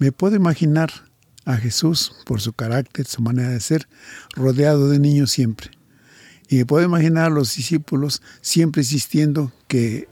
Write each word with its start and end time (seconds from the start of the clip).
Me 0.00 0.12
puedo 0.12 0.34
imaginar 0.34 0.90
a 1.44 1.58
Jesús, 1.58 2.16
por 2.24 2.40
su 2.40 2.54
carácter, 2.54 3.06
su 3.06 3.20
manera 3.20 3.50
de 3.50 3.60
ser, 3.60 3.86
rodeado 4.34 4.88
de 4.88 4.98
niños 4.98 5.30
siempre. 5.30 5.72
Y 6.48 6.56
me 6.56 6.64
puedo 6.64 6.86
imaginar 6.86 7.26
a 7.26 7.34
los 7.34 7.54
discípulos 7.54 8.22
siempre 8.40 8.80
insistiendo 8.80 9.52
que 9.68 10.08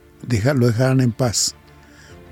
lo 0.55 0.67
dejaran 0.67 1.01
en 1.01 1.13
paz. 1.13 1.55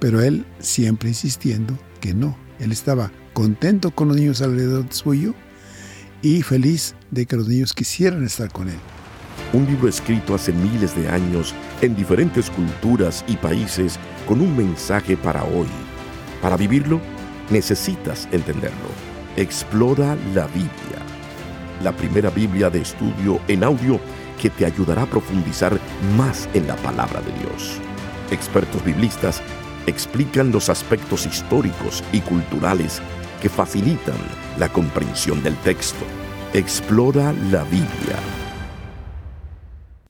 Pero 0.00 0.20
él 0.20 0.44
siempre 0.58 1.08
insistiendo 1.08 1.78
que 2.02 2.12
no. 2.12 2.36
Él 2.58 2.72
estaba 2.72 3.10
contento 3.32 3.90
con 3.90 4.08
los 4.08 4.18
niños 4.18 4.42
alrededor 4.42 4.92
suyo 4.92 5.34
y 6.20 6.42
feliz 6.42 6.94
de 7.10 7.24
que 7.24 7.36
los 7.36 7.48
niños 7.48 7.72
quisieran 7.72 8.22
estar 8.22 8.52
con 8.52 8.68
él. 8.68 8.78
Un 9.54 9.64
libro 9.64 9.88
escrito 9.88 10.34
hace 10.34 10.52
miles 10.52 10.94
de 10.94 11.08
años 11.08 11.54
en 11.80 11.96
diferentes 11.96 12.50
culturas 12.50 13.24
y 13.26 13.36
países 13.36 13.98
con 14.28 14.42
un 14.42 14.54
mensaje 14.54 15.16
para 15.16 15.42
hoy. 15.44 15.68
Para 16.42 16.58
vivirlo, 16.58 17.00
necesitas 17.50 18.28
entenderlo. 18.32 18.88
Explora 19.36 20.16
la 20.34 20.46
Biblia, 20.48 21.00
la 21.82 21.92
primera 21.92 22.30
Biblia 22.30 22.70
de 22.70 22.80
estudio 22.80 23.40
en 23.48 23.64
audio 23.64 24.00
que 24.40 24.50
te 24.50 24.66
ayudará 24.66 25.02
a 25.02 25.06
profundizar 25.06 25.78
más 26.16 26.48
en 26.54 26.66
la 26.66 26.76
palabra 26.76 27.20
de 27.20 27.32
Dios. 27.40 27.78
Expertos 28.30 28.84
biblistas 28.84 29.42
explican 29.86 30.50
los 30.50 30.68
aspectos 30.68 31.26
históricos 31.26 32.02
y 32.12 32.20
culturales 32.20 33.00
que 33.40 33.48
facilitan 33.48 34.16
la 34.58 34.68
comprensión 34.68 35.42
del 35.42 35.56
texto. 35.58 36.04
Explora 36.52 37.32
la 37.50 37.64
Biblia. 37.64 38.18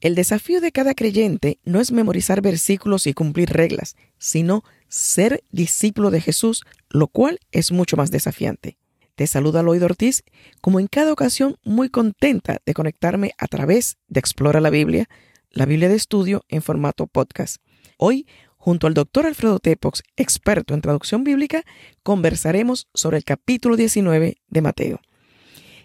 El 0.00 0.14
desafío 0.14 0.60
de 0.60 0.72
cada 0.72 0.94
creyente 0.94 1.58
no 1.64 1.80
es 1.80 1.90
memorizar 1.90 2.40
versículos 2.40 3.06
y 3.06 3.14
cumplir 3.14 3.50
reglas, 3.50 3.96
sino 4.18 4.62
ser 4.88 5.42
discípulo 5.50 6.10
de 6.10 6.20
Jesús, 6.20 6.64
lo 6.90 7.08
cual 7.08 7.38
es 7.52 7.72
mucho 7.72 7.96
más 7.96 8.10
desafiante. 8.10 8.78
Te 9.14 9.26
saluda 9.26 9.62
Lloyd 9.62 9.82
Ortiz, 9.82 10.24
como 10.60 10.78
en 10.78 10.88
cada 10.88 11.12
ocasión 11.12 11.56
muy 11.64 11.88
contenta 11.88 12.60
de 12.66 12.74
conectarme 12.74 13.32
a 13.38 13.46
través 13.46 13.96
de 14.08 14.20
Explora 14.20 14.60
la 14.60 14.70
Biblia, 14.70 15.08
la 15.50 15.64
Biblia 15.64 15.88
de 15.88 15.94
estudio 15.94 16.44
en 16.48 16.60
formato 16.60 17.06
podcast. 17.06 17.62
Hoy, 17.96 18.26
junto 18.56 18.86
al 18.86 18.94
doctor 18.94 19.26
Alfredo 19.26 19.58
Tepox, 19.58 20.02
experto 20.16 20.74
en 20.74 20.82
traducción 20.82 21.24
bíblica, 21.24 21.64
conversaremos 22.02 22.88
sobre 22.92 23.16
el 23.16 23.24
capítulo 23.24 23.76
19 23.76 24.36
de 24.46 24.60
Mateo. 24.60 25.00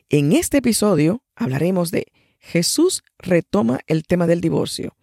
En 0.09 0.33
este 0.33 0.57
episodio 0.57 1.23
hablaremos 1.35 1.89
de 1.91 2.11
Jesús 2.37 3.03
retoma 3.17 3.79
el 3.87 4.03
tema 4.03 4.27
del 4.27 4.41
divorcio. 4.41 4.97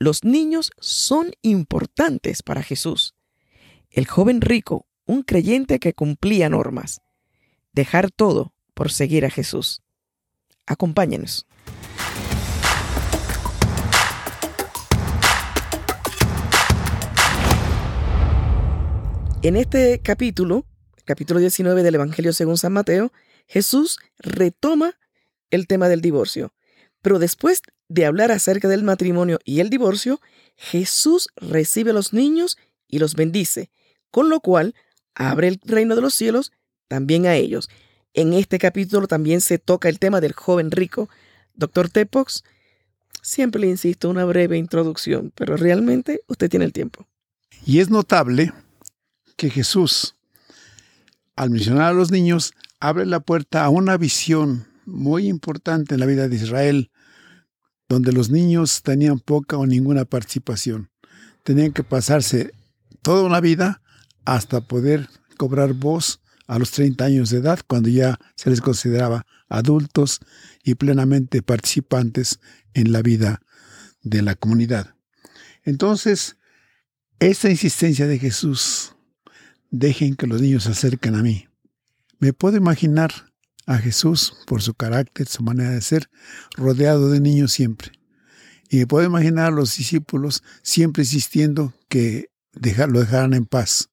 Los 0.00 0.24
niños 0.24 0.72
son 0.80 1.30
importantes 1.42 2.42
para 2.42 2.64
Jesús. 2.64 3.14
El 3.92 4.06
joven 4.06 4.40
rico, 4.40 4.86
un 5.04 5.24
creyente 5.24 5.80
que 5.80 5.94
cumplía 5.94 6.48
normas. 6.48 7.00
Dejar 7.72 8.12
todo 8.12 8.54
por 8.72 8.92
seguir 8.92 9.26
a 9.26 9.30
Jesús. 9.30 9.82
Acompáñenos. 10.64 11.44
En 19.42 19.56
este 19.56 20.00
capítulo, 20.00 20.66
capítulo 21.04 21.40
19 21.40 21.82
del 21.82 21.96
Evangelio 21.96 22.32
según 22.32 22.58
San 22.58 22.72
Mateo, 22.72 23.12
Jesús 23.48 23.98
retoma 24.18 25.00
el 25.50 25.66
tema 25.66 25.88
del 25.88 26.00
divorcio. 26.00 26.54
Pero 27.02 27.18
después 27.18 27.62
de 27.88 28.06
hablar 28.06 28.30
acerca 28.30 28.68
del 28.68 28.84
matrimonio 28.84 29.40
y 29.44 29.58
el 29.58 29.68
divorcio, 29.68 30.20
Jesús 30.54 31.26
recibe 31.34 31.90
a 31.90 31.94
los 31.94 32.12
niños 32.12 32.56
y 32.86 33.00
los 33.00 33.16
bendice, 33.16 33.68
con 34.10 34.28
lo 34.28 34.40
cual 34.40 34.74
abre 35.14 35.48
el 35.48 35.60
reino 35.64 35.96
de 35.96 36.02
los 36.02 36.14
cielos 36.14 36.52
también 36.88 37.26
a 37.26 37.34
ellos. 37.34 37.68
En 38.14 38.32
este 38.32 38.58
capítulo 38.58 39.06
también 39.06 39.40
se 39.40 39.58
toca 39.58 39.88
el 39.88 39.98
tema 39.98 40.20
del 40.20 40.32
joven 40.32 40.70
rico. 40.70 41.08
Doctor 41.54 41.88
Tepox, 41.88 42.42
siempre 43.22 43.60
le 43.60 43.68
insisto 43.68 44.10
una 44.10 44.24
breve 44.24 44.56
introducción, 44.58 45.32
pero 45.34 45.56
realmente 45.56 46.22
usted 46.26 46.50
tiene 46.50 46.64
el 46.64 46.72
tiempo. 46.72 47.06
Y 47.64 47.78
es 47.78 47.90
notable 47.90 48.52
que 49.36 49.50
Jesús, 49.50 50.16
al 51.36 51.50
mencionar 51.50 51.90
a 51.90 51.92
los 51.92 52.10
niños, 52.10 52.52
abre 52.80 53.06
la 53.06 53.20
puerta 53.20 53.64
a 53.64 53.68
una 53.68 53.96
visión 53.96 54.66
muy 54.86 55.28
importante 55.28 55.94
en 55.94 56.00
la 56.00 56.06
vida 56.06 56.28
de 56.28 56.36
Israel, 56.36 56.90
donde 57.88 58.12
los 58.12 58.30
niños 58.30 58.82
tenían 58.82 59.18
poca 59.18 59.56
o 59.56 59.66
ninguna 59.66 60.04
participación. 60.04 60.90
Tenían 61.42 61.72
que 61.72 61.84
pasarse 61.84 62.52
toda 63.02 63.24
una 63.24 63.40
vida 63.40 63.82
hasta 64.24 64.60
poder 64.60 65.08
cobrar 65.36 65.72
voz 65.72 66.20
a 66.46 66.58
los 66.58 66.70
30 66.72 67.04
años 67.04 67.30
de 67.30 67.38
edad, 67.38 67.60
cuando 67.66 67.88
ya 67.88 68.18
se 68.34 68.50
les 68.50 68.60
consideraba 68.60 69.24
adultos 69.48 70.20
y 70.64 70.74
plenamente 70.74 71.42
participantes 71.42 72.40
en 72.74 72.92
la 72.92 73.02
vida 73.02 73.40
de 74.02 74.22
la 74.22 74.34
comunidad. 74.34 74.94
Entonces, 75.64 76.36
esta 77.18 77.50
insistencia 77.50 78.06
de 78.06 78.18
Jesús, 78.18 78.94
dejen 79.70 80.16
que 80.16 80.26
los 80.26 80.40
niños 80.40 80.64
se 80.64 80.70
acerquen 80.70 81.14
a 81.14 81.22
mí. 81.22 81.46
Me 82.18 82.32
puedo 82.32 82.56
imaginar 82.56 83.12
a 83.66 83.78
Jesús 83.78 84.34
por 84.46 84.62
su 84.62 84.74
carácter, 84.74 85.28
su 85.28 85.42
manera 85.42 85.70
de 85.70 85.80
ser, 85.80 86.10
rodeado 86.56 87.10
de 87.10 87.20
niños 87.20 87.52
siempre. 87.52 87.92
Y 88.68 88.78
me 88.78 88.86
puedo 88.86 89.06
imaginar 89.06 89.46
a 89.46 89.54
los 89.54 89.76
discípulos 89.76 90.42
siempre 90.62 91.02
insistiendo 91.02 91.72
que 91.88 92.30
lo 92.88 93.00
dejaran 93.00 93.34
en 93.34 93.46
paz. 93.46 93.89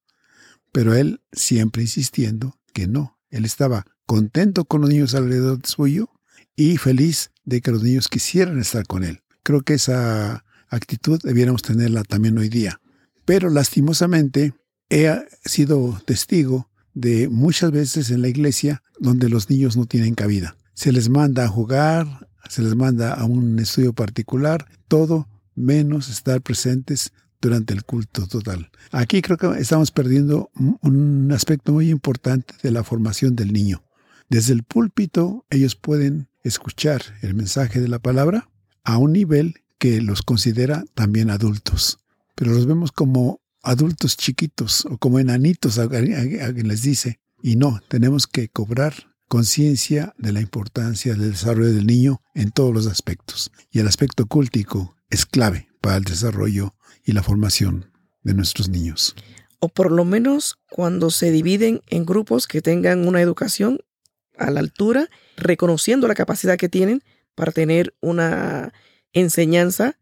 Pero 0.72 0.94
él 0.94 1.20
siempre 1.32 1.82
insistiendo 1.82 2.58
que 2.72 2.86
no. 2.86 3.18
Él 3.30 3.44
estaba 3.44 3.86
contento 4.06 4.64
con 4.64 4.80
los 4.80 4.90
niños 4.90 5.14
alrededor 5.14 5.60
suyo 5.64 6.10
y 6.56 6.76
feliz 6.76 7.30
de 7.44 7.60
que 7.60 7.70
los 7.70 7.82
niños 7.82 8.08
quisieran 8.08 8.58
estar 8.58 8.86
con 8.86 9.04
él. 9.04 9.20
Creo 9.42 9.62
que 9.62 9.74
esa 9.74 10.44
actitud 10.68 11.20
debiéramos 11.22 11.62
tenerla 11.62 12.04
también 12.04 12.38
hoy 12.38 12.48
día. 12.48 12.80
Pero 13.24 13.50
lastimosamente 13.50 14.54
he 14.90 15.10
sido 15.44 16.00
testigo 16.04 16.68
de 16.94 17.28
muchas 17.28 17.70
veces 17.70 18.10
en 18.10 18.22
la 18.22 18.28
iglesia 18.28 18.82
donde 18.98 19.28
los 19.28 19.48
niños 19.50 19.76
no 19.76 19.86
tienen 19.86 20.14
cabida. 20.14 20.56
Se 20.74 20.92
les 20.92 21.08
manda 21.08 21.44
a 21.44 21.48
jugar, 21.48 22.28
se 22.48 22.62
les 22.62 22.74
manda 22.74 23.14
a 23.14 23.24
un 23.24 23.58
estudio 23.58 23.92
particular, 23.92 24.66
todo 24.88 25.28
menos 25.54 26.08
estar 26.08 26.40
presentes 26.40 27.12
durante 27.40 27.74
el 27.74 27.84
culto 27.84 28.26
total. 28.26 28.70
Aquí 28.90 29.22
creo 29.22 29.36
que 29.36 29.60
estamos 29.60 29.90
perdiendo 29.90 30.50
un 30.82 31.30
aspecto 31.32 31.72
muy 31.72 31.90
importante 31.90 32.54
de 32.62 32.70
la 32.70 32.84
formación 32.84 33.36
del 33.36 33.52
niño. 33.52 33.84
Desde 34.28 34.52
el 34.52 34.62
púlpito 34.62 35.46
ellos 35.50 35.74
pueden 35.76 36.28
escuchar 36.42 37.02
el 37.22 37.34
mensaje 37.34 37.80
de 37.80 37.88
la 37.88 37.98
palabra 37.98 38.50
a 38.84 38.98
un 38.98 39.12
nivel 39.12 39.62
que 39.78 40.00
los 40.00 40.22
considera 40.22 40.84
también 40.94 41.30
adultos, 41.30 42.00
pero 42.34 42.52
los 42.52 42.66
vemos 42.66 42.92
como 42.92 43.40
adultos 43.62 44.16
chiquitos 44.16 44.86
o 44.86 44.98
como 44.98 45.18
enanitos, 45.18 45.78
a, 45.78 45.88
quien 45.88 46.68
les 46.68 46.82
dice. 46.82 47.20
Y 47.42 47.56
no, 47.56 47.80
tenemos 47.88 48.26
que 48.26 48.48
cobrar 48.48 48.94
conciencia 49.28 50.14
de 50.18 50.32
la 50.32 50.40
importancia 50.40 51.14
del 51.14 51.32
desarrollo 51.32 51.72
del 51.72 51.86
niño 51.86 52.22
en 52.34 52.50
todos 52.50 52.74
los 52.74 52.86
aspectos. 52.86 53.52
Y 53.70 53.78
el 53.78 53.86
aspecto 53.86 54.26
cúltico 54.26 54.96
es 55.10 55.26
clave 55.26 55.68
para 55.80 55.96
el 55.96 56.04
desarrollo 56.04 56.74
y 57.04 57.12
la 57.12 57.22
formación 57.22 57.90
de 58.22 58.34
nuestros 58.34 58.68
niños. 58.68 59.14
O 59.60 59.68
por 59.68 59.90
lo 59.90 60.04
menos 60.04 60.58
cuando 60.70 61.10
se 61.10 61.30
dividen 61.30 61.80
en 61.88 62.04
grupos 62.04 62.46
que 62.46 62.62
tengan 62.62 63.08
una 63.08 63.20
educación 63.20 63.80
a 64.36 64.50
la 64.50 64.60
altura, 64.60 65.08
reconociendo 65.36 66.06
la 66.06 66.14
capacidad 66.14 66.56
que 66.56 66.68
tienen 66.68 67.02
para 67.34 67.52
tener 67.52 67.94
una 68.00 68.72
enseñanza 69.12 69.98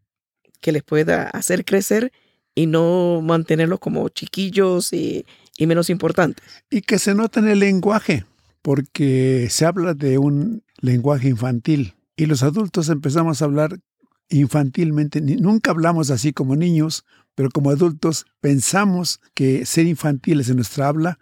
que 0.60 0.72
les 0.72 0.82
pueda 0.82 1.24
hacer 1.30 1.64
crecer 1.64 2.12
y 2.54 2.66
no 2.66 3.20
mantenerlos 3.22 3.78
como 3.78 4.08
chiquillos 4.08 4.92
y, 4.92 5.24
menos 5.58 5.90
importantes. 5.90 6.44
Y 6.70 6.82
que 6.82 6.98
se 6.98 7.14
nota 7.14 7.40
en 7.40 7.48
el 7.48 7.60
lenguaje, 7.60 8.24
porque 8.62 9.48
se 9.50 9.64
habla 9.64 9.94
de 9.94 10.18
un 10.18 10.64
lenguaje 10.80 11.28
infantil 11.28 11.94
y 12.16 12.26
los 12.26 12.42
adultos 12.42 12.88
empezamos 12.88 13.40
a 13.40 13.44
hablar 13.44 13.78
infantilmente. 14.28 15.20
Nunca 15.20 15.70
hablamos 15.70 16.10
así 16.10 16.32
como 16.32 16.56
niños, 16.56 17.04
pero 17.34 17.50
como 17.50 17.70
adultos 17.70 18.26
pensamos 18.40 19.20
que 19.34 19.66
ser 19.66 19.86
infantiles 19.86 20.48
en 20.48 20.56
nuestra 20.56 20.88
habla 20.88 21.18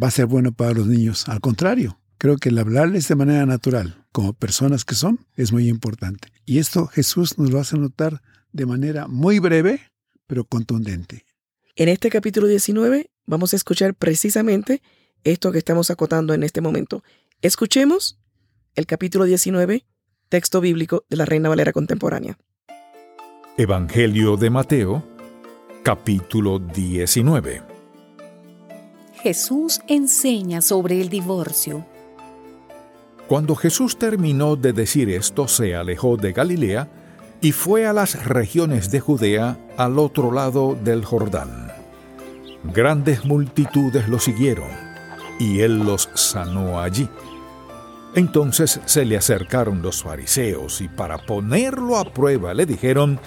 va 0.00 0.08
a 0.08 0.12
ser 0.12 0.26
bueno 0.26 0.52
para 0.52 0.72
los 0.72 0.86
niños. 0.86 1.28
Al 1.28 1.40
contrario, 1.40 2.00
creo 2.18 2.36
que 2.36 2.50
el 2.50 2.58
hablarles 2.58 3.08
de 3.08 3.16
manera 3.16 3.46
natural, 3.46 4.04
como 4.12 4.32
personas 4.32 4.84
que 4.84 4.94
son, 4.94 5.26
es 5.36 5.52
muy 5.52 5.68
importante. 5.68 6.28
Y 6.44 6.58
esto 6.58 6.86
Jesús 6.86 7.38
nos 7.38 7.50
lo 7.50 7.60
hace 7.60 7.76
notar 7.76 8.22
de 8.52 8.66
manera 8.66 9.08
muy 9.08 9.38
breve, 9.38 9.80
pero 10.26 10.44
contundente. 10.44 11.24
En 11.76 11.88
este 11.88 12.10
capítulo 12.10 12.46
19 12.46 13.10
vamos 13.26 13.52
a 13.52 13.56
escuchar 13.56 13.94
precisamente 13.94 14.82
esto 15.24 15.52
que 15.52 15.58
estamos 15.58 15.90
acotando 15.90 16.34
en 16.34 16.42
este 16.42 16.60
momento. 16.60 17.02
Escuchemos 17.42 18.18
el 18.74 18.86
capítulo 18.86 19.24
19, 19.24 19.86
texto 20.30 20.60
bíblico 20.60 21.04
de 21.10 21.16
la 21.16 21.24
Reina 21.26 21.48
Valera 21.48 21.72
Contemporánea. 21.72 22.38
Evangelio 23.56 24.36
de 24.36 24.48
Mateo, 24.48 25.02
capítulo 25.82 26.60
19. 26.60 27.62
Jesús 29.14 29.80
enseña 29.88 30.62
sobre 30.62 31.00
el 31.00 31.08
divorcio. 31.08 31.84
Cuando 33.26 33.56
Jesús 33.56 33.98
terminó 33.98 34.54
de 34.54 34.72
decir 34.72 35.10
esto, 35.10 35.48
se 35.48 35.74
alejó 35.74 36.16
de 36.16 36.32
Galilea 36.32 36.88
y 37.40 37.50
fue 37.50 37.86
a 37.86 37.92
las 37.92 38.24
regiones 38.24 38.92
de 38.92 39.00
Judea 39.00 39.58
al 39.76 39.98
otro 39.98 40.30
lado 40.30 40.78
del 40.80 41.04
Jordán. 41.04 41.72
Grandes 42.72 43.24
multitudes 43.24 44.08
lo 44.08 44.20
siguieron 44.20 44.70
y 45.40 45.60
él 45.60 45.80
los 45.80 46.08
sanó 46.14 46.80
allí. 46.80 47.08
Entonces 48.14 48.80
se 48.86 49.04
le 49.04 49.16
acercaron 49.16 49.82
los 49.82 50.02
fariseos 50.02 50.80
y 50.80 50.88
para 50.88 51.18
ponerlo 51.18 51.96
a 51.96 52.12
prueba 52.12 52.54
le 52.54 52.66
dijeron, 52.66 53.20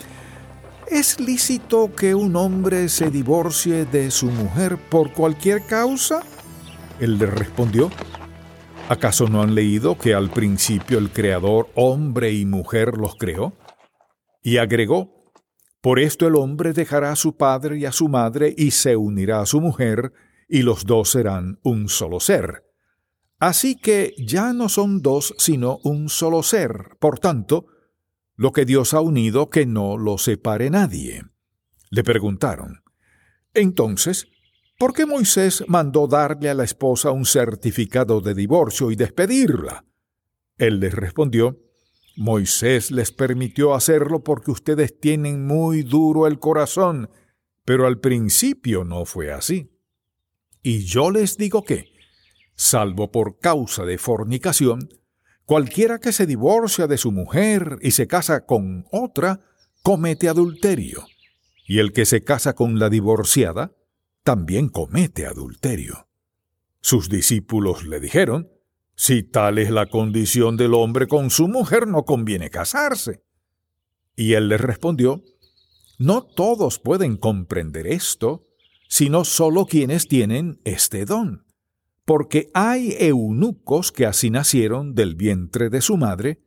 ¿Es 0.87 1.19
lícito 1.19 1.95
que 1.95 2.13
un 2.13 2.35
hombre 2.35 2.89
se 2.89 3.09
divorcie 3.09 3.85
de 3.85 4.11
su 4.11 4.27
mujer 4.27 4.77
por 4.89 5.13
cualquier 5.13 5.65
causa? 5.65 6.21
Él 6.99 7.17
le 7.17 7.25
respondió, 7.25 7.89
¿acaso 8.89 9.27
no 9.27 9.41
han 9.41 9.55
leído 9.55 9.97
que 9.97 10.13
al 10.13 10.29
principio 10.29 10.99
el 10.99 11.09
Creador 11.09 11.69
hombre 11.75 12.33
y 12.33 12.45
mujer 12.45 12.97
los 12.97 13.15
creó? 13.15 13.53
Y 14.43 14.57
agregó, 14.57 15.31
por 15.81 15.99
esto 15.99 16.27
el 16.27 16.35
hombre 16.35 16.73
dejará 16.73 17.11
a 17.11 17.15
su 17.15 17.37
padre 17.37 17.79
y 17.79 17.85
a 17.85 17.91
su 17.91 18.09
madre 18.09 18.53
y 18.55 18.71
se 18.71 18.95
unirá 18.95 19.41
a 19.41 19.45
su 19.45 19.61
mujer, 19.61 20.13
y 20.47 20.61
los 20.61 20.85
dos 20.85 21.09
serán 21.11 21.59
un 21.63 21.89
solo 21.89 22.19
ser. 22.19 22.62
Así 23.43 23.75
que 23.75 24.13
ya 24.17 24.53
no 24.53 24.69
son 24.69 25.01
dos, 25.01 25.35
sino 25.37 25.79
un 25.83 26.07
solo 26.07 26.43
ser. 26.43 26.95
Por 26.97 27.19
tanto, 27.19 27.65
lo 28.37 28.53
que 28.53 28.63
Dios 28.63 28.93
ha 28.93 29.01
unido, 29.01 29.49
que 29.49 29.65
no 29.65 29.97
lo 29.97 30.17
separe 30.17 30.69
nadie. 30.69 31.23
Le 31.89 32.05
preguntaron. 32.05 32.83
Entonces, 33.53 34.27
¿por 34.79 34.93
qué 34.93 35.05
Moisés 35.05 35.65
mandó 35.67 36.07
darle 36.07 36.51
a 36.51 36.53
la 36.53 36.63
esposa 36.63 37.11
un 37.11 37.25
certificado 37.25 38.21
de 38.21 38.33
divorcio 38.33 38.91
y 38.91 38.95
despedirla? 38.95 39.83
Él 40.57 40.79
les 40.79 40.93
respondió, 40.93 41.59
Moisés 42.15 42.91
les 42.91 43.11
permitió 43.11 43.73
hacerlo 43.73 44.23
porque 44.23 44.51
ustedes 44.51 44.97
tienen 45.01 45.45
muy 45.45 45.83
duro 45.83 46.27
el 46.27 46.39
corazón, 46.39 47.09
pero 47.65 47.87
al 47.87 47.99
principio 47.99 48.85
no 48.85 49.03
fue 49.03 49.33
así. 49.33 49.69
Y 50.61 50.85
yo 50.85 51.11
les 51.11 51.35
digo 51.35 51.65
que, 51.65 51.92
salvo 52.55 53.11
por 53.11 53.39
causa 53.39 53.85
de 53.85 53.97
fornicación, 53.97 54.89
cualquiera 55.45 55.99
que 55.99 56.11
se 56.11 56.25
divorcia 56.25 56.87
de 56.87 56.97
su 56.97 57.11
mujer 57.11 57.77
y 57.81 57.91
se 57.91 58.07
casa 58.07 58.45
con 58.45 58.85
otra, 58.91 59.41
comete 59.81 60.29
adulterio, 60.29 61.05
y 61.67 61.79
el 61.79 61.91
que 61.91 62.05
se 62.05 62.23
casa 62.23 62.53
con 62.53 62.79
la 62.79 62.89
divorciada, 62.89 63.73
también 64.23 64.69
comete 64.69 65.25
adulterio. 65.25 66.07
Sus 66.81 67.09
discípulos 67.09 67.85
le 67.85 67.99
dijeron, 67.99 68.49
si 68.95 69.23
tal 69.23 69.57
es 69.57 69.71
la 69.71 69.87
condición 69.87 70.55
del 70.55 70.73
hombre 70.73 71.07
con 71.07 71.29
su 71.29 71.47
mujer, 71.47 71.87
no 71.87 72.03
conviene 72.03 72.49
casarse. 72.49 73.23
Y 74.15 74.33
él 74.33 74.49
les 74.49 74.61
respondió, 74.61 75.23
No 75.97 76.23
todos 76.23 76.79
pueden 76.79 77.17
comprender 77.17 77.87
esto, 77.87 78.43
sino 78.87 79.25
solo 79.25 79.65
quienes 79.65 80.07
tienen 80.07 80.61
este 80.63 81.05
don 81.05 81.43
porque 82.05 82.51
hay 82.53 82.95
eunucos 82.99 83.91
que 83.91 84.05
así 84.05 84.29
nacieron 84.29 84.93
del 84.93 85.15
vientre 85.15 85.69
de 85.69 85.81
su 85.81 85.97
madre, 85.97 86.41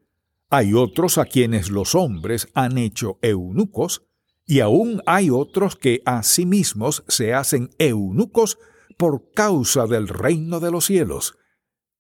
hay 0.49 0.75
otros 0.75 1.19
a 1.19 1.25
quienes 1.25 1.70
los 1.70 1.94
hombres 1.94 2.49
han 2.55 2.79
hecho 2.79 3.19
eunucos, 3.23 4.06
y 4.44 4.61
aún 4.61 5.03
hay 5.06 5.31
otros 5.31 5.75
que 5.75 6.03
a 6.05 6.23
sí 6.23 6.47
mismos 6.47 7.05
se 7.08 7.35
hacen 7.35 7.70
eunucos 7.79 8.58
por 8.97 9.32
causa 9.32 9.87
del 9.87 10.08
reino 10.08 10.61
de 10.61 10.70
los 10.70 10.87
cielos. 10.87 11.37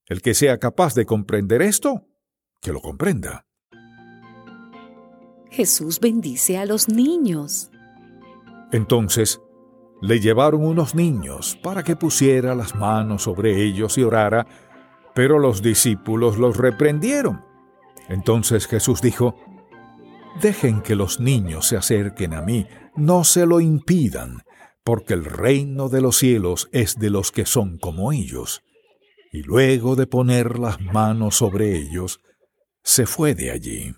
El 0.06 0.22
que 0.22 0.34
sea 0.34 0.58
capaz 0.58 0.94
de 0.94 1.06
comprender 1.06 1.60
esto, 1.62 2.06
que 2.60 2.72
lo 2.72 2.80
comprenda. 2.80 3.46
Jesús 5.50 5.98
bendice 5.98 6.58
a 6.58 6.66
los 6.66 6.88
niños. 6.88 7.70
Entonces, 8.72 9.40
le 10.00 10.20
llevaron 10.20 10.64
unos 10.64 10.94
niños 10.94 11.58
para 11.62 11.82
que 11.82 11.96
pusiera 11.96 12.54
las 12.54 12.74
manos 12.74 13.22
sobre 13.22 13.62
ellos 13.62 13.96
y 13.98 14.02
orara, 14.02 14.46
pero 15.14 15.38
los 15.38 15.62
discípulos 15.62 16.38
los 16.38 16.56
reprendieron. 16.56 17.44
Entonces 18.08 18.66
Jesús 18.66 19.00
dijo, 19.00 19.36
Dejen 20.40 20.82
que 20.82 20.94
los 20.94 21.18
niños 21.18 21.66
se 21.66 21.76
acerquen 21.76 22.34
a 22.34 22.42
mí, 22.42 22.66
no 22.94 23.24
se 23.24 23.46
lo 23.46 23.60
impidan, 23.60 24.42
porque 24.84 25.14
el 25.14 25.24
reino 25.24 25.88
de 25.88 26.02
los 26.02 26.18
cielos 26.18 26.68
es 26.72 26.98
de 26.98 27.10
los 27.10 27.32
que 27.32 27.46
son 27.46 27.78
como 27.78 28.12
ellos. 28.12 28.62
Y 29.32 29.42
luego 29.42 29.96
de 29.96 30.06
poner 30.06 30.58
las 30.58 30.80
manos 30.80 31.36
sobre 31.36 31.76
ellos, 31.76 32.20
se 32.82 33.06
fue 33.06 33.34
de 33.34 33.50
allí. 33.50 33.94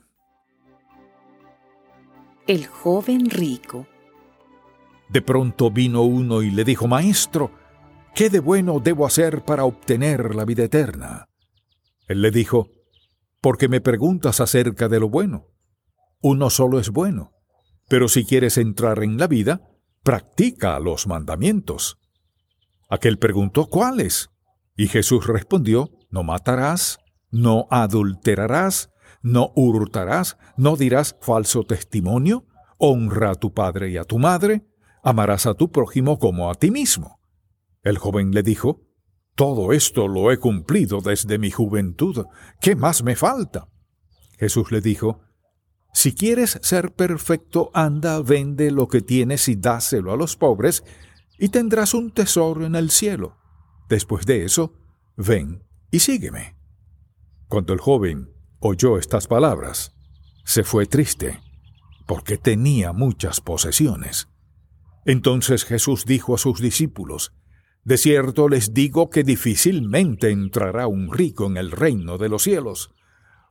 El 2.46 2.66
joven 2.66 3.28
rico 3.28 3.86
de 5.08 5.22
pronto 5.22 5.70
vino 5.70 6.02
uno 6.02 6.42
y 6.42 6.50
le 6.50 6.64
dijo, 6.64 6.86
Maestro, 6.86 7.50
¿qué 8.14 8.30
de 8.30 8.40
bueno 8.40 8.80
debo 8.80 9.06
hacer 9.06 9.44
para 9.44 9.64
obtener 9.64 10.34
la 10.34 10.44
vida 10.44 10.64
eterna? 10.64 11.28
Él 12.06 12.22
le 12.22 12.30
dijo, 12.30 12.68
¿por 13.40 13.58
qué 13.58 13.68
me 13.68 13.80
preguntas 13.80 14.40
acerca 14.40 14.88
de 14.88 15.00
lo 15.00 15.08
bueno? 15.08 15.46
Uno 16.20 16.50
solo 16.50 16.80
es 16.80 16.90
bueno, 16.90 17.32
pero 17.88 18.08
si 18.08 18.24
quieres 18.24 18.58
entrar 18.58 19.02
en 19.02 19.18
la 19.18 19.26
vida, 19.26 19.62
practica 20.02 20.78
los 20.80 21.06
mandamientos. 21.06 21.98
Aquel 22.88 23.18
preguntó, 23.18 23.66
¿cuáles? 23.66 24.30
Y 24.76 24.88
Jesús 24.88 25.26
respondió, 25.26 25.90
no 26.10 26.22
matarás, 26.22 26.98
no 27.30 27.66
adulterarás, 27.70 28.90
no 29.22 29.52
hurtarás, 29.54 30.38
no 30.56 30.76
dirás 30.76 31.16
falso 31.20 31.64
testimonio, 31.64 32.46
honra 32.78 33.32
a 33.32 33.34
tu 33.34 33.52
padre 33.52 33.90
y 33.90 33.96
a 33.96 34.04
tu 34.04 34.18
madre, 34.18 34.64
amarás 35.02 35.46
a 35.46 35.54
tu 35.54 35.70
prójimo 35.70 36.18
como 36.18 36.50
a 36.50 36.54
ti 36.54 36.70
mismo. 36.70 37.20
El 37.82 37.98
joven 37.98 38.32
le 38.32 38.42
dijo, 38.42 38.82
Todo 39.34 39.72
esto 39.72 40.08
lo 40.08 40.32
he 40.32 40.38
cumplido 40.38 41.00
desde 41.00 41.38
mi 41.38 41.50
juventud. 41.50 42.26
¿Qué 42.60 42.76
más 42.76 43.02
me 43.02 43.16
falta? 43.16 43.68
Jesús 44.38 44.70
le 44.72 44.80
dijo, 44.80 45.20
Si 45.92 46.14
quieres 46.14 46.58
ser 46.62 46.94
perfecto, 46.94 47.70
anda, 47.74 48.20
vende 48.20 48.70
lo 48.70 48.88
que 48.88 49.00
tienes 49.00 49.48
y 49.48 49.56
dáselo 49.56 50.12
a 50.12 50.16
los 50.16 50.36
pobres, 50.36 50.84
y 51.38 51.50
tendrás 51.50 51.94
un 51.94 52.10
tesoro 52.10 52.66
en 52.66 52.74
el 52.74 52.90
cielo. 52.90 53.36
Después 53.88 54.26
de 54.26 54.44
eso, 54.44 54.74
ven 55.16 55.64
y 55.90 56.00
sígueme. 56.00 56.56
Cuando 57.48 57.72
el 57.72 57.80
joven 57.80 58.30
oyó 58.60 58.98
estas 58.98 59.26
palabras, 59.26 59.94
se 60.44 60.64
fue 60.64 60.86
triste, 60.86 61.40
porque 62.06 62.38
tenía 62.38 62.92
muchas 62.92 63.40
posesiones. 63.40 64.28
Entonces 65.08 65.64
Jesús 65.64 66.04
dijo 66.04 66.34
a 66.34 66.38
sus 66.38 66.60
discípulos, 66.60 67.32
De 67.82 67.96
cierto 67.96 68.46
les 68.46 68.74
digo 68.74 69.08
que 69.08 69.22
difícilmente 69.22 70.28
entrará 70.28 70.86
un 70.86 71.10
rico 71.10 71.46
en 71.46 71.56
el 71.56 71.70
reino 71.70 72.18
de 72.18 72.28
los 72.28 72.42
cielos. 72.42 72.90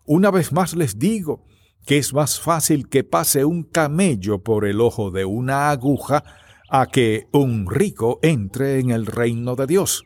Una 0.05 0.29
vez 0.29 0.51
más 0.51 0.75
les 0.75 0.99
digo 0.99 1.45
que 1.87 1.97
es 1.97 2.13
más 2.13 2.39
fácil 2.39 2.89
que 2.89 3.03
pase 3.03 3.43
un 3.43 3.63
camello 3.63 4.43
por 4.43 4.67
el 4.67 4.79
ojo 4.79 5.09
de 5.09 5.25
una 5.25 5.71
aguja 5.71 6.23
a 6.69 6.85
que 6.85 7.25
un 7.33 7.67
rico 7.67 8.19
entre 8.21 8.79
en 8.79 8.91
el 8.91 9.07
reino 9.07 9.55
de 9.55 9.65
Dios. 9.65 10.03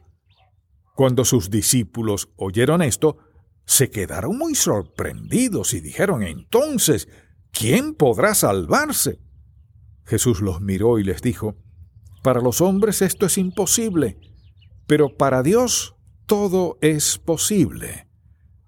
Cuando 0.95 1.25
sus 1.25 1.49
discípulos 1.49 2.29
oyeron 2.37 2.81
esto, 2.81 3.17
se 3.65 3.89
quedaron 3.89 4.37
muy 4.37 4.55
sorprendidos 4.55 5.73
y 5.73 5.81
dijeron 5.81 6.23
entonces, 6.23 7.09
¿quién 7.51 7.93
podrá 7.93 8.35
salvarse? 8.35 9.19
Jesús 10.05 10.41
los 10.41 10.61
miró 10.61 10.99
y 10.99 11.03
les 11.03 11.21
dijo, 11.21 11.55
Para 12.23 12.41
los 12.41 12.61
hombres 12.61 13.01
esto 13.01 13.25
es 13.25 13.37
imposible, 13.37 14.19
pero 14.87 15.15
para 15.15 15.43
Dios 15.43 15.95
todo 16.25 16.77
es 16.81 17.17
posible. 17.17 18.07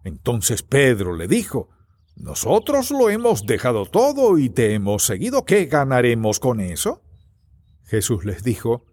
Entonces 0.04 0.64
Pedro 0.64 1.16
le 1.16 1.28
dijo, 1.28 1.70
Nosotros 2.16 2.92
lo 2.92 3.10
hemos 3.10 3.46
dejado 3.46 3.86
todo 3.86 4.38
y 4.38 4.50
te 4.50 4.74
hemos 4.74 5.04
seguido, 5.04 5.46
¿qué 5.46 5.66
ganaremos 5.66 6.40
con 6.40 6.60
eso? 6.60 7.02
Jesús 7.84 8.26
les 8.26 8.44
dijo, 8.44 8.86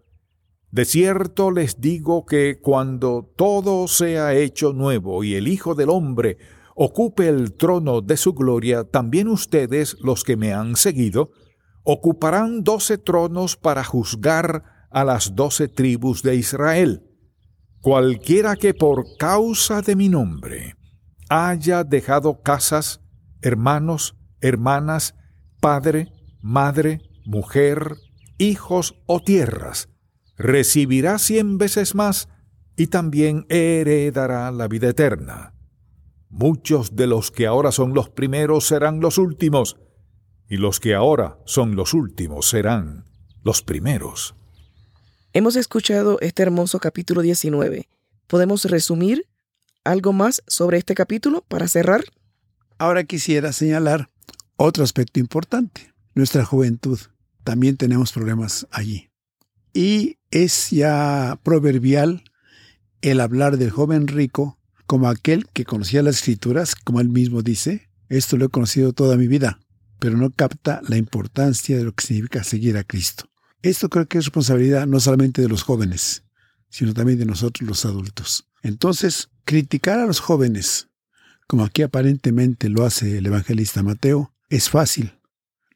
De 0.71 0.85
cierto 0.85 1.51
les 1.51 1.79
digo 1.81 2.25
que 2.25 2.59
cuando 2.61 3.31
todo 3.35 3.87
sea 3.87 4.33
hecho 4.33 4.73
nuevo 4.73 5.23
y 5.23 5.35
el 5.35 5.47
Hijo 5.47 5.75
del 5.75 5.89
Hombre 5.89 6.37
ocupe 6.75 7.27
el 7.27 7.53
trono 7.53 8.01
de 8.01 8.17
su 8.17 8.33
gloria, 8.33 8.83
también 8.83 9.27
ustedes, 9.27 9.97
los 10.01 10.23
que 10.23 10.37
me 10.37 10.53
han 10.53 10.75
seguido, 10.75 11.31
ocuparán 11.83 12.63
doce 12.63 12.97
tronos 12.97 13.57
para 13.57 13.83
juzgar 13.83 14.87
a 14.89 15.03
las 15.03 15.35
doce 15.35 15.67
tribus 15.67 16.21
de 16.23 16.35
Israel. 16.35 17.03
Cualquiera 17.81 18.55
que 18.55 18.73
por 18.73 19.17
causa 19.17 19.81
de 19.81 19.95
mi 19.95 20.09
nombre 20.09 20.75
haya 21.29 21.83
dejado 21.83 22.41
casas, 22.41 23.01
hermanos, 23.41 24.15
hermanas, 24.41 25.15
padre, 25.59 26.11
madre, 26.41 27.01
mujer, 27.25 27.95
hijos 28.37 29.01
o 29.05 29.21
tierras, 29.21 29.89
recibirá 30.37 31.17
cien 31.19 31.57
veces 31.57 31.95
más 31.95 32.27
y 32.75 32.87
también 32.87 33.45
heredará 33.49 34.51
la 34.51 34.67
vida 34.67 34.89
eterna. 34.89 35.53
Muchos 36.29 36.95
de 36.95 37.07
los 37.07 37.31
que 37.31 37.47
ahora 37.47 37.71
son 37.71 37.93
los 37.93 38.09
primeros 38.09 38.65
serán 38.65 38.99
los 38.99 39.17
últimos, 39.17 39.77
y 40.51 40.57
los 40.57 40.81
que 40.81 40.93
ahora 40.95 41.37
son 41.45 41.77
los 41.77 41.93
últimos 41.93 42.49
serán 42.49 43.05
los 43.41 43.61
primeros. 43.61 44.35
Hemos 45.31 45.55
escuchado 45.55 46.19
este 46.19 46.43
hermoso 46.43 46.79
capítulo 46.79 47.21
19. 47.21 47.87
¿Podemos 48.27 48.65
resumir 48.65 49.25
algo 49.85 50.11
más 50.11 50.43
sobre 50.47 50.77
este 50.77 50.93
capítulo 50.93 51.45
para 51.47 51.69
cerrar? 51.69 52.03
Ahora 52.77 53.05
quisiera 53.05 53.53
señalar 53.53 54.09
otro 54.57 54.83
aspecto 54.83 55.21
importante, 55.21 55.93
nuestra 56.15 56.43
juventud. 56.43 56.99
También 57.45 57.77
tenemos 57.77 58.11
problemas 58.11 58.67
allí. 58.71 59.09
Y 59.73 60.17
es 60.31 60.69
ya 60.69 61.39
proverbial 61.43 62.25
el 63.01 63.21
hablar 63.21 63.55
del 63.55 63.69
joven 63.69 64.05
rico 64.05 64.59
como 64.85 65.07
aquel 65.07 65.47
que 65.47 65.63
conocía 65.63 66.03
las 66.03 66.15
escrituras, 66.17 66.75
como 66.75 66.99
él 66.99 67.07
mismo 67.07 67.41
dice, 67.41 67.87
esto 68.09 68.35
lo 68.35 68.47
he 68.47 68.49
conocido 68.49 68.91
toda 68.91 69.15
mi 69.15 69.27
vida, 69.27 69.57
pero 70.01 70.17
no 70.17 70.31
capta 70.31 70.81
la 70.89 70.97
importancia 70.97 71.77
de 71.77 71.83
lo 71.83 71.93
que 71.93 72.03
significa 72.03 72.43
seguir 72.43 72.75
a 72.75 72.83
Cristo. 72.83 73.29
Esto 73.61 73.87
creo 73.87 74.07
que 74.07 74.17
es 74.17 74.25
responsabilidad 74.25 74.87
no 74.87 74.99
solamente 74.99 75.43
de 75.43 75.47
los 75.47 75.61
jóvenes, 75.61 76.23
sino 76.69 76.95
también 76.95 77.19
de 77.19 77.27
nosotros 77.27 77.69
los 77.69 77.85
adultos. 77.85 78.49
Entonces, 78.63 79.29
criticar 79.45 79.99
a 79.99 80.07
los 80.07 80.19
jóvenes, 80.19 80.87
como 81.45 81.63
aquí 81.63 81.83
aparentemente 81.83 82.67
lo 82.67 82.83
hace 82.83 83.19
el 83.19 83.27
evangelista 83.27 83.83
Mateo, 83.83 84.33
es 84.49 84.71
fácil. 84.71 85.19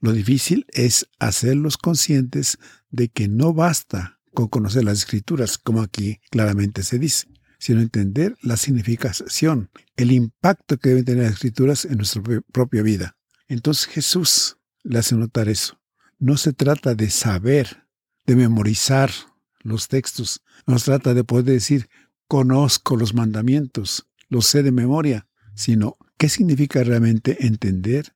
Lo 0.01 0.11
difícil 0.11 0.65
es 0.69 1.07
hacerlos 1.19 1.77
conscientes 1.77 2.57
de 2.89 3.09
que 3.09 3.27
no 3.27 3.53
basta 3.53 4.19
con 4.33 4.47
conocer 4.47 4.85
las 4.85 4.97
escrituras, 4.97 5.59
como 5.59 5.83
aquí 5.83 6.19
claramente 6.31 6.81
se 6.81 6.97
dice, 6.97 7.27
sino 7.59 7.79
entender 7.79 8.35
la 8.41 8.57
significación, 8.57 9.69
el 9.97 10.11
impacto 10.11 10.77
que 10.77 10.89
deben 10.89 11.05
tener 11.05 11.25
las 11.25 11.33
escrituras 11.33 11.85
en 11.85 11.97
nuestra 11.97 12.23
propia 12.51 12.81
vida. 12.81 13.14
Entonces 13.47 13.85
Jesús 13.85 14.57
le 14.83 14.99
hace 14.99 15.15
notar 15.15 15.49
eso. 15.49 15.79
No 16.19 16.37
se 16.37 16.53
trata 16.53 16.95
de 16.95 17.09
saber, 17.09 17.87
de 18.25 18.35
memorizar 18.35 19.11
los 19.59 19.87
textos, 19.87 20.41
no 20.65 20.79
se 20.79 20.85
trata 20.85 21.13
de 21.13 21.23
poder 21.23 21.45
decir, 21.45 21.89
conozco 22.27 22.95
los 22.95 23.13
mandamientos, 23.13 24.07
los 24.29 24.47
sé 24.47 24.63
de 24.63 24.71
memoria, 24.71 25.27
sino 25.55 25.97
qué 26.17 26.29
significa 26.29 26.83
realmente 26.83 27.45
entender 27.45 28.15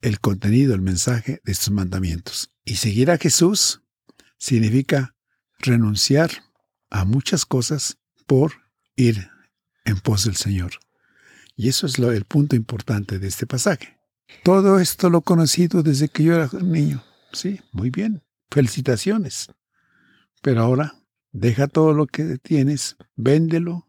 el 0.00 0.20
contenido, 0.20 0.74
el 0.74 0.80
mensaje 0.80 1.40
de 1.44 1.52
estos 1.52 1.70
mandamientos. 1.70 2.52
Y 2.64 2.76
seguir 2.76 3.10
a 3.10 3.18
Jesús 3.18 3.82
significa 4.38 5.14
renunciar 5.58 6.30
a 6.88 7.04
muchas 7.04 7.44
cosas 7.44 7.98
por 8.26 8.52
ir 8.96 9.28
en 9.84 10.00
pos 10.00 10.24
del 10.24 10.36
Señor. 10.36 10.72
Y 11.56 11.68
eso 11.68 11.86
es 11.86 11.98
lo, 11.98 12.10
el 12.12 12.24
punto 12.24 12.56
importante 12.56 13.18
de 13.18 13.28
este 13.28 13.46
pasaje. 13.46 13.99
Todo 14.42 14.78
esto 14.78 15.10
lo 15.10 15.18
he 15.18 15.22
conocido 15.22 15.82
desde 15.82 16.08
que 16.08 16.24
yo 16.24 16.34
era 16.34 16.50
niño. 16.60 17.02
Sí, 17.32 17.60
muy 17.72 17.90
bien. 17.90 18.22
Felicitaciones. 18.50 19.48
Pero 20.42 20.62
ahora 20.62 20.94
deja 21.32 21.68
todo 21.68 21.92
lo 21.92 22.06
que 22.06 22.38
tienes, 22.38 22.96
véndelo 23.16 23.88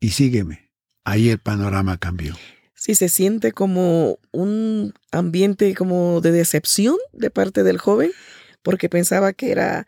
y 0.00 0.10
sígueme. 0.10 0.70
Ahí 1.04 1.30
el 1.30 1.38
panorama 1.38 1.98
cambió. 1.98 2.34
Sí, 2.74 2.94
se 2.94 3.08
siente 3.08 3.52
como 3.52 4.18
un 4.32 4.92
ambiente 5.12 5.74
como 5.74 6.20
de 6.20 6.32
decepción 6.32 6.96
de 7.12 7.30
parte 7.30 7.62
del 7.62 7.78
joven, 7.78 8.10
porque 8.62 8.88
pensaba 8.88 9.32
que 9.32 9.50
era 9.50 9.86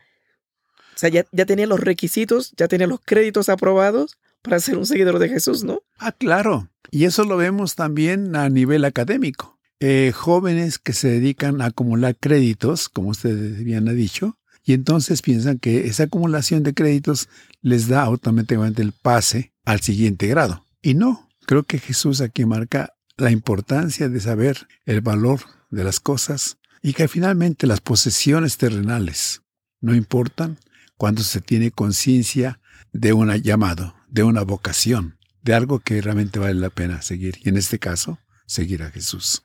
o 0.98 1.00
sea, 1.00 1.10
ya, 1.10 1.46
tenía 1.46 1.68
los 1.68 1.78
requisitos, 1.78 2.52
ya 2.56 2.66
tenía 2.66 2.88
los 2.88 2.98
créditos 2.98 3.48
aprobados 3.48 4.18
para 4.42 4.58
ser 4.58 4.76
un 4.76 4.84
seguidor 4.84 5.20
de 5.20 5.28
Jesús, 5.28 5.62
¿no? 5.62 5.84
Ah, 5.96 6.10
claro. 6.10 6.70
Y 6.90 7.04
eso 7.04 7.22
lo 7.22 7.36
vemos 7.36 7.76
también 7.76 8.34
a 8.34 8.48
nivel 8.48 8.84
académico. 8.84 9.57
Eh, 9.80 10.12
jóvenes 10.12 10.78
que 10.78 10.92
se 10.92 11.08
dedican 11.08 11.60
a 11.60 11.66
acumular 11.66 12.16
créditos, 12.16 12.88
como 12.88 13.10
ustedes 13.10 13.62
bien 13.62 13.88
ha 13.88 13.92
dicho, 13.92 14.36
y 14.64 14.72
entonces 14.72 15.22
piensan 15.22 15.58
que 15.58 15.86
esa 15.86 16.04
acumulación 16.04 16.62
de 16.62 16.74
créditos 16.74 17.28
les 17.62 17.88
da 17.88 18.02
automáticamente 18.02 18.82
el 18.82 18.92
pase 18.92 19.52
al 19.64 19.80
siguiente 19.80 20.26
grado. 20.26 20.64
Y 20.82 20.94
no, 20.94 21.28
creo 21.46 21.62
que 21.62 21.78
Jesús 21.78 22.20
aquí 22.20 22.44
marca 22.44 22.94
la 23.16 23.30
importancia 23.30 24.08
de 24.08 24.20
saber 24.20 24.66
el 24.84 25.00
valor 25.00 25.40
de 25.70 25.84
las 25.84 26.00
cosas 26.00 26.58
y 26.82 26.92
que 26.92 27.08
finalmente 27.08 27.66
las 27.66 27.80
posesiones 27.80 28.56
terrenales 28.58 29.42
no 29.80 29.94
importan 29.94 30.58
cuando 30.96 31.22
se 31.22 31.40
tiene 31.40 31.70
conciencia 31.70 32.60
de 32.92 33.12
un 33.12 33.32
llamado, 33.36 33.94
de 34.08 34.24
una 34.24 34.42
vocación, 34.42 35.18
de 35.42 35.54
algo 35.54 35.78
que 35.80 36.00
realmente 36.00 36.38
vale 36.38 36.54
la 36.54 36.70
pena 36.70 37.00
seguir. 37.02 37.38
Y 37.44 37.48
en 37.48 37.56
este 37.56 37.78
caso, 37.78 38.18
seguir 38.46 38.82
a 38.82 38.90
Jesús. 38.90 39.44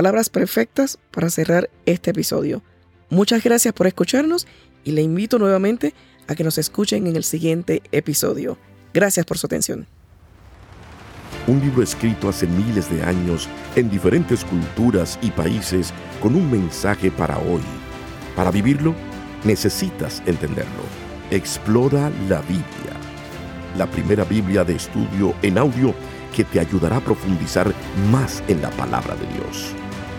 Palabras 0.00 0.30
perfectas 0.30 0.98
para 1.10 1.28
cerrar 1.28 1.68
este 1.84 2.12
episodio. 2.12 2.62
Muchas 3.10 3.44
gracias 3.44 3.74
por 3.74 3.86
escucharnos 3.86 4.46
y 4.82 4.92
le 4.92 5.02
invito 5.02 5.38
nuevamente 5.38 5.92
a 6.26 6.34
que 6.34 6.42
nos 6.42 6.56
escuchen 6.56 7.06
en 7.06 7.16
el 7.16 7.22
siguiente 7.22 7.82
episodio. 7.92 8.56
Gracias 8.94 9.26
por 9.26 9.36
su 9.36 9.44
atención. 9.44 9.86
Un 11.46 11.60
libro 11.60 11.82
escrito 11.82 12.30
hace 12.30 12.46
miles 12.46 12.90
de 12.90 13.02
años 13.02 13.46
en 13.76 13.90
diferentes 13.90 14.42
culturas 14.42 15.18
y 15.20 15.30
países 15.32 15.92
con 16.22 16.34
un 16.34 16.50
mensaje 16.50 17.10
para 17.10 17.36
hoy. 17.36 17.60
Para 18.34 18.50
vivirlo, 18.50 18.94
necesitas 19.44 20.22
entenderlo. 20.24 20.82
Explora 21.30 22.10
la 22.26 22.40
Biblia, 22.40 22.96
la 23.76 23.86
primera 23.86 24.24
Biblia 24.24 24.64
de 24.64 24.76
estudio 24.76 25.34
en 25.42 25.58
audio 25.58 25.94
que 26.34 26.44
te 26.44 26.58
ayudará 26.58 26.96
a 26.96 27.04
profundizar 27.04 27.70
más 28.10 28.42
en 28.48 28.62
la 28.62 28.70
palabra 28.70 29.14
de 29.14 29.26
Dios. 29.34 29.74